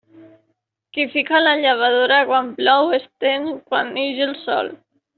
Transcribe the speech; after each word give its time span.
Qui 0.97 1.05
fica 1.15 1.41
la 1.43 1.53
llavadora 1.59 2.19
quan 2.31 2.51
plou, 2.57 2.91
estén 3.01 3.49
quan 3.71 3.97
ix 4.09 4.29
el 4.31 4.39
sol. 4.49 4.79